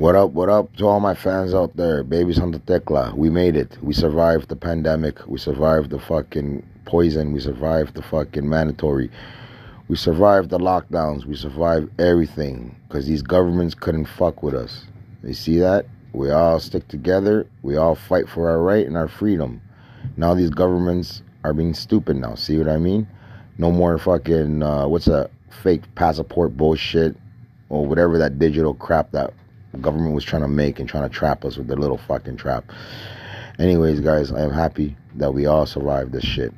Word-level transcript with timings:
What 0.00 0.16
up, 0.16 0.30
what 0.30 0.48
up 0.48 0.74
to 0.76 0.86
all 0.86 0.98
my 0.98 1.14
fans 1.14 1.52
out 1.52 1.76
there? 1.76 2.02
Baby 2.02 2.32
Santa 2.32 2.58
Tecla. 2.58 3.12
We 3.14 3.28
made 3.28 3.54
it. 3.54 3.76
We 3.82 3.92
survived 3.92 4.48
the 4.48 4.56
pandemic. 4.56 5.18
We 5.26 5.38
survived 5.38 5.90
the 5.90 5.98
fucking 5.98 6.66
poison. 6.86 7.32
We 7.34 7.40
survived 7.40 7.94
the 7.94 8.00
fucking 8.00 8.48
mandatory. 8.48 9.10
We 9.88 9.96
survived 9.96 10.48
the 10.48 10.58
lockdowns. 10.58 11.26
We 11.26 11.36
survived 11.36 11.90
everything 12.00 12.74
because 12.88 13.06
these 13.06 13.20
governments 13.20 13.74
couldn't 13.74 14.06
fuck 14.06 14.42
with 14.42 14.54
us. 14.54 14.86
You 15.22 15.34
see 15.34 15.58
that? 15.58 15.84
We 16.14 16.30
all 16.30 16.58
stick 16.60 16.88
together. 16.88 17.46
We 17.60 17.76
all 17.76 17.94
fight 17.94 18.26
for 18.26 18.48
our 18.48 18.62
right 18.62 18.86
and 18.86 18.96
our 18.96 19.08
freedom. 19.08 19.60
Now 20.16 20.32
these 20.32 20.48
governments 20.48 21.20
are 21.44 21.52
being 21.52 21.74
stupid 21.74 22.16
now. 22.16 22.36
See 22.36 22.56
what 22.56 22.70
I 22.70 22.78
mean? 22.78 23.06
No 23.58 23.70
more 23.70 23.98
fucking, 23.98 24.62
uh, 24.62 24.88
what's 24.88 25.08
a 25.08 25.28
fake 25.62 25.94
passport 25.94 26.56
bullshit 26.56 27.18
or 27.68 27.84
whatever 27.84 28.16
that 28.16 28.38
digital 28.38 28.72
crap 28.72 29.10
that 29.10 29.34
government 29.78 30.14
was 30.14 30.24
trying 30.24 30.42
to 30.42 30.48
make 30.48 30.78
and 30.78 30.88
trying 30.88 31.08
to 31.08 31.14
trap 31.14 31.44
us 31.44 31.56
with 31.56 31.68
their 31.68 31.76
little 31.76 31.98
fucking 31.98 32.36
trap. 32.36 32.64
Anyways, 33.58 34.00
guys, 34.00 34.32
I 34.32 34.42
am 34.42 34.52
happy 34.52 34.96
that 35.16 35.32
we 35.32 35.46
all 35.46 35.66
survived 35.66 36.12
this 36.12 36.24
shit. 36.24 36.52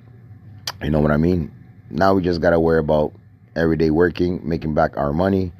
You 0.82 0.90
know 0.90 1.00
what 1.00 1.10
I 1.10 1.16
mean? 1.16 1.52
Now 1.90 2.14
we 2.14 2.22
just 2.22 2.40
gotta 2.40 2.58
worry 2.60 2.78
about 2.78 3.12
everyday 3.56 3.90
working, 3.90 4.40
making 4.48 4.74
back 4.74 4.96
our 4.96 5.12
money, 5.12 5.52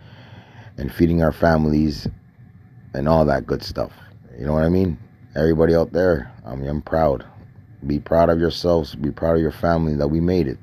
and 0.79 0.93
feeding 0.93 1.23
our 1.23 1.33
families 1.33 2.09
and 2.95 3.09
all 3.09 3.25
that 3.27 3.47
good 3.47 3.62
stuff. 3.62 3.93
You 4.39 4.47
know 4.47 4.53
what 4.53 4.65
I 4.65 4.69
mean? 4.69 4.98
Everybody 5.37 5.75
out 5.75 5.93
there, 5.93 6.33
I 6.47 6.55
mean, 6.55 6.69
I'm 6.69 6.83
proud. 6.83 7.25
Be 7.87 7.98
proud 7.98 8.31
of 8.31 8.39
yourselves. 8.39 8.95
Be 8.95 9.11
proud 9.11 9.37
of 9.37 9.43
your 9.43 9.53
family 9.53 9.95
that 9.97 10.09
we 10.09 10.21
made 10.21 10.47
it. 10.47 10.59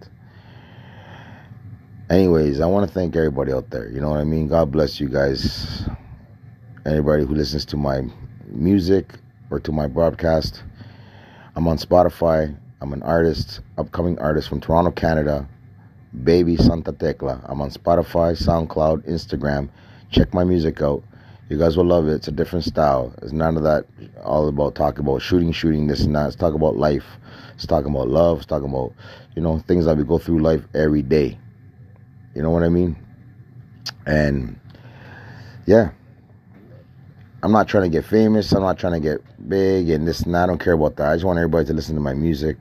Anyways, 2.09 2.59
I 2.59 2.65
want 2.65 2.87
to 2.87 2.93
thank 2.93 3.15
everybody 3.15 3.51
out 3.51 3.69
there. 3.69 3.89
You 3.89 4.01
know 4.01 4.09
what 4.09 4.19
I 4.19 4.23
mean? 4.23 4.47
God 4.47 4.71
bless 4.71 4.99
you 4.99 5.09
guys. 5.09 5.88
Anybody 6.89 7.23
who 7.23 7.35
listens 7.35 7.65
to 7.65 7.77
my 7.77 8.01
music 8.47 9.13
or 9.51 9.59
to 9.59 9.71
my 9.71 9.85
broadcast. 9.85 10.63
I'm 11.55 11.67
on 11.67 11.77
Spotify. 11.77 12.57
I'm 12.81 12.93
an 12.93 13.03
artist, 13.03 13.59
upcoming 13.77 14.17
artist 14.17 14.49
from 14.49 14.59
Toronto, 14.59 14.89
Canada. 14.89 15.47
Baby 16.23 16.57
Santa 16.57 16.91
Tecla. 16.91 17.41
I'm 17.45 17.61
on 17.61 17.69
Spotify, 17.69 18.35
SoundCloud, 18.35 19.07
Instagram. 19.07 19.69
Check 20.09 20.33
my 20.33 20.43
music 20.43 20.81
out. 20.81 21.03
You 21.49 21.59
guys 21.59 21.77
will 21.77 21.85
love 21.85 22.07
it. 22.07 22.13
It's 22.13 22.27
a 22.27 22.31
different 22.31 22.65
style. 22.65 23.13
It's 23.21 23.33
none 23.33 23.55
of 23.55 23.61
that 23.61 23.85
all 24.23 24.47
about 24.47 24.73
talking 24.73 25.01
about 25.01 25.21
shooting, 25.21 25.51
shooting, 25.51 25.85
this 25.85 26.01
and 26.01 26.15
that. 26.15 26.25
It's 26.25 26.35
talking 26.35 26.59
about 26.59 26.77
life. 26.77 27.05
It's 27.53 27.67
talking 27.67 27.91
about 27.91 28.07
love. 28.07 28.37
It's 28.37 28.47
talking 28.47 28.67
about, 28.67 28.93
you 29.35 29.43
know, 29.43 29.59
things 29.59 29.85
that 29.85 29.95
we 29.95 30.03
go 30.03 30.17
through 30.17 30.39
life 30.39 30.63
every 30.73 31.03
day. 31.03 31.37
You 32.33 32.41
know 32.41 32.49
what 32.49 32.63
I 32.63 32.69
mean? 32.69 32.97
And 34.07 34.59
yeah. 35.67 35.91
I'm 37.41 37.53
not 37.53 37.69
trying 37.69 37.83
to 37.83 37.89
get 37.89 38.03
famous. 38.03 38.51
I'm 38.51 38.61
not 38.61 38.77
trying 38.77 38.93
to 38.93 38.99
get 38.99 39.21
big 39.47 39.89
and 39.89 40.05
this 40.05 40.21
and 40.21 40.35
that. 40.35 40.43
I 40.43 40.47
don't 40.47 40.59
care 40.59 40.73
about 40.73 40.97
that. 40.97 41.09
I 41.09 41.15
just 41.15 41.25
want 41.25 41.39
everybody 41.39 41.65
to 41.67 41.73
listen 41.73 41.95
to 41.95 42.01
my 42.01 42.13
music. 42.13 42.57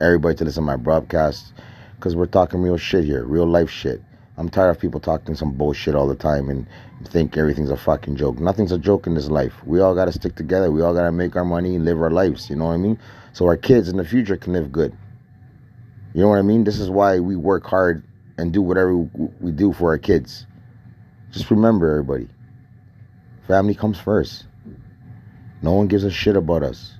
Everybody 0.00 0.36
to 0.36 0.44
listen 0.44 0.62
to 0.62 0.66
my 0.66 0.76
broadcast. 0.76 1.54
Because 1.96 2.14
we're 2.14 2.26
talking 2.26 2.60
real 2.60 2.76
shit 2.76 3.04
here. 3.04 3.24
Real 3.24 3.46
life 3.46 3.70
shit. 3.70 4.02
I'm 4.36 4.50
tired 4.50 4.70
of 4.70 4.78
people 4.80 5.00
talking 5.00 5.34
some 5.34 5.52
bullshit 5.52 5.94
all 5.94 6.06
the 6.06 6.16
time 6.16 6.50
and 6.50 6.66
think 7.06 7.36
everything's 7.38 7.70
a 7.70 7.76
fucking 7.76 8.16
joke. 8.16 8.38
Nothing's 8.40 8.72
a 8.72 8.78
joke 8.78 9.06
in 9.06 9.14
this 9.14 9.28
life. 9.28 9.54
We 9.64 9.80
all 9.80 9.94
got 9.94 10.06
to 10.06 10.12
stick 10.12 10.34
together. 10.34 10.70
We 10.70 10.82
all 10.82 10.92
got 10.92 11.04
to 11.04 11.12
make 11.12 11.34
our 11.36 11.44
money 11.44 11.76
and 11.76 11.84
live 11.84 12.02
our 12.02 12.10
lives. 12.10 12.50
You 12.50 12.56
know 12.56 12.66
what 12.66 12.72
I 12.72 12.78
mean? 12.78 12.98
So 13.32 13.46
our 13.46 13.56
kids 13.56 13.88
in 13.88 13.96
the 13.96 14.04
future 14.04 14.36
can 14.36 14.52
live 14.52 14.70
good. 14.70 14.94
You 16.12 16.20
know 16.20 16.28
what 16.28 16.38
I 16.38 16.42
mean? 16.42 16.64
This 16.64 16.78
is 16.78 16.90
why 16.90 17.20
we 17.20 17.36
work 17.36 17.64
hard 17.64 18.04
and 18.36 18.52
do 18.52 18.60
whatever 18.60 18.96
we 19.40 19.50
do 19.50 19.72
for 19.72 19.90
our 19.90 19.98
kids. 19.98 20.46
Just 21.30 21.50
remember, 21.50 21.90
everybody, 21.90 22.28
family 23.46 23.74
comes 23.74 23.98
first. 23.98 24.44
No 25.62 25.72
one 25.72 25.88
gives 25.88 26.04
a 26.04 26.10
shit 26.10 26.36
about 26.36 26.62
us. 26.62 26.94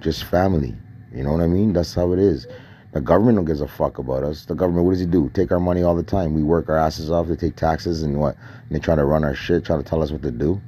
Just 0.00 0.24
family. 0.24 0.74
You 1.12 1.24
know 1.24 1.32
what 1.32 1.40
I 1.40 1.46
mean? 1.46 1.72
That's 1.72 1.94
how 1.94 2.12
it 2.12 2.18
is. 2.18 2.46
The 2.92 3.00
government 3.00 3.36
don't 3.36 3.44
give 3.44 3.60
a 3.60 3.66
fuck 3.66 3.98
about 3.98 4.22
us. 4.22 4.44
The 4.44 4.54
government, 4.54 4.86
what 4.86 4.92
does 4.92 5.00
he 5.00 5.06
do? 5.06 5.28
Take 5.34 5.50
our 5.50 5.58
money 5.58 5.82
all 5.82 5.96
the 5.96 6.02
time. 6.04 6.34
We 6.34 6.44
work 6.44 6.68
our 6.68 6.78
asses 6.78 7.10
off. 7.10 7.26
They 7.26 7.34
take 7.34 7.56
taxes 7.56 8.02
and 8.02 8.20
what? 8.20 8.36
And 8.68 8.70
they 8.70 8.78
try 8.78 8.94
to 8.94 9.04
run 9.04 9.24
our 9.24 9.34
shit, 9.34 9.64
try 9.64 9.76
to 9.76 9.82
tell 9.82 10.02
us 10.02 10.12
what 10.12 10.22
to 10.22 10.30
do. 10.30 10.60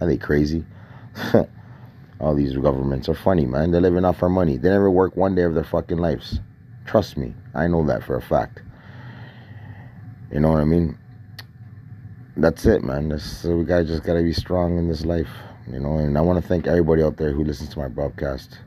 Are 0.00 0.06
they 0.06 0.16
crazy? 0.16 0.64
all 2.20 2.34
these 2.34 2.56
governments 2.56 3.08
are 3.08 3.14
funny, 3.14 3.44
man. 3.44 3.70
They're 3.70 3.82
living 3.82 4.06
off 4.06 4.22
our 4.22 4.30
money. 4.30 4.56
They 4.56 4.70
never 4.70 4.90
work 4.90 5.16
one 5.16 5.34
day 5.34 5.42
of 5.42 5.54
their 5.54 5.64
fucking 5.64 5.98
lives. 5.98 6.40
Trust 6.86 7.18
me. 7.18 7.34
I 7.54 7.66
know 7.66 7.84
that 7.86 8.02
for 8.02 8.16
a 8.16 8.22
fact. 8.22 8.62
You 10.32 10.40
know 10.40 10.52
what 10.52 10.62
I 10.62 10.64
mean? 10.64 10.96
That's 12.36 12.66
it, 12.66 12.82
man. 12.82 13.10
We 13.10 13.64
gotta 13.64 13.84
just 13.84 14.02
gotta 14.02 14.22
be 14.22 14.32
strong 14.32 14.76
in 14.76 14.88
this 14.88 15.04
life, 15.04 15.28
you 15.70 15.78
know. 15.78 15.98
And 15.98 16.18
I 16.18 16.20
want 16.20 16.42
to 16.42 16.48
thank 16.48 16.66
everybody 16.66 17.00
out 17.00 17.16
there 17.16 17.30
who 17.30 17.44
listens 17.44 17.68
to 17.70 17.78
my 17.78 17.86
broadcast 17.86 18.58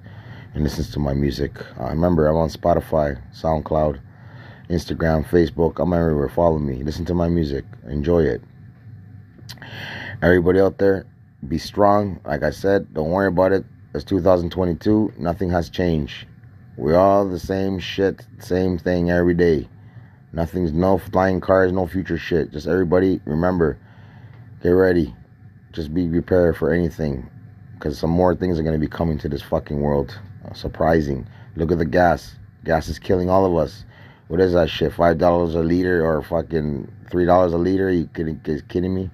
and 0.53 0.63
listens 0.63 0.89
to 0.91 1.00
my 1.00 1.13
music. 1.13 1.51
Uh, 1.77 1.89
remember, 1.89 2.27
I'm 2.27 2.38
on 2.38 2.50
Spotify, 2.50 3.22
SoundCloud, 3.33 4.00
Instagram, 4.69 5.27
Facebook. 5.27 5.79
I'm 5.79 5.91
everywhere. 5.91 6.29
Follow 6.29 6.59
me. 6.59 6.81
Listen 6.81 7.03
to 7.06 7.13
my 7.13 7.27
music. 7.27 7.66
Enjoy 7.88 8.23
it. 8.23 8.41
Everybody 10.22 10.61
out 10.61 10.77
there, 10.77 11.06
be 11.45 11.57
strong. 11.57 12.22
Like 12.23 12.44
I 12.44 12.51
said, 12.51 12.94
don't 12.94 13.11
worry 13.11 13.27
about 13.27 13.51
it. 13.51 13.66
It's 13.94 14.06
2022. 14.06 15.13
Nothing 15.17 15.50
has 15.50 15.69
changed. 15.69 16.25
We're 16.77 16.97
all 16.97 17.27
the 17.27 17.39
same 17.39 17.79
shit, 17.79 18.25
same 18.39 18.77
thing 18.77 19.11
every 19.11 19.33
day. 19.33 19.67
Nothing's 20.38 20.72
no 20.72 21.00
flying 21.00 21.42
cars, 21.42 21.72
no 21.72 21.88
future 21.88 22.20
shit. 22.20 22.52
Just 22.52 22.68
everybody 22.68 23.20
remember, 23.25 23.75
get 24.62 24.70
ready. 24.70 25.16
Just 25.74 25.92
be 25.96 26.08
prepared 26.08 26.56
for 26.56 26.72
anything. 26.72 27.28
Because 27.74 27.98
some 27.98 28.12
more 28.12 28.36
things 28.36 28.59
are 28.59 28.62
going 28.62 28.80
to 28.80 28.80
be 28.80 28.88
coming 28.88 29.18
to 29.18 29.28
this 29.28 29.42
fucking 29.42 29.81
world. 29.81 30.16
Uh, 30.46 30.53
surprising. 30.53 31.28
Look 31.56 31.72
at 31.72 31.80
the 31.80 31.86
gas. 31.86 32.36
Gas 32.66 32.88
is 32.88 33.00
killing 33.00 33.31
all 33.31 33.48
of 33.48 33.56
us. 33.56 33.84
What 34.28 34.40
is 34.40 34.53
that 34.53 34.70
shit? 34.70 34.94
Five 34.94 35.18
dollars 35.18 35.56
a 35.56 35.62
liter 35.62 36.06
or 36.06 36.22
fucking 36.22 36.88
three 37.09 37.25
dollars 37.25 37.54
a 37.54 37.58
liter? 37.58 37.90
You 37.90 38.06
kidding, 38.14 38.40
kidding 38.69 38.94
me? 38.94 39.09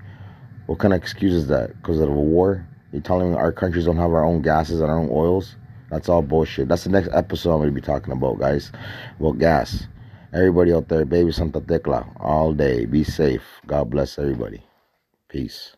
What 0.66 0.80
kind 0.80 0.94
of 0.94 1.02
excuse 1.02 1.34
is 1.34 1.48
that? 1.48 1.70
Because 1.82 2.02
of 2.02 2.10
a 2.10 2.12
war? 2.12 2.68
You're 2.92 3.02
telling 3.02 3.32
me 3.32 3.38
our 3.38 3.54
countries 3.54 3.86
don't 3.86 3.96
have 3.96 4.12
our 4.12 4.26
own 4.26 4.42
gases 4.42 4.82
and 4.82 4.92
our 4.92 5.00
own 5.00 5.10
oils? 5.10 5.56
That's 5.90 6.10
all 6.10 6.22
bullshit. 6.22 6.68
That's 6.68 6.84
the 6.84 6.90
next 6.90 7.08
episode 7.14 7.54
I'm 7.54 7.60
gonna 7.62 7.72
be 7.72 7.80
talking 7.80 8.12
about, 8.12 8.40
guys. 8.40 8.74
About 9.22 9.40
gas. 9.40 9.88
Everybody 10.34 10.74
out 10.74 10.90
there, 10.90 11.06
baby 11.06 11.32
Santa 11.32 11.62
Tecla, 11.62 12.08
all 12.20 12.54
day. 12.54 12.86
Be 12.86 13.04
safe. 13.04 13.44
God 13.68 13.92
bless 13.92 14.20
everybody. 14.20 14.64
Peace. 15.30 15.76